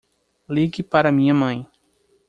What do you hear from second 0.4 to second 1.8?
Ligue para minha mãe.